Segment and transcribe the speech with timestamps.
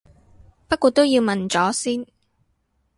[0.67, 2.07] 不過都要問咗先